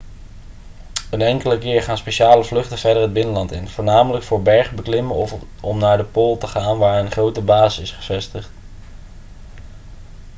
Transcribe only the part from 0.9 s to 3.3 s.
een enkele keer gaan speciale vluchten verder het